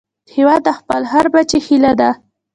هیواد 0.35 0.61
د 0.65 0.69
خپل 0.79 1.01
هر 1.13 1.25
بچي 1.33 1.59
هيله 1.67 1.93
ده 1.99 2.09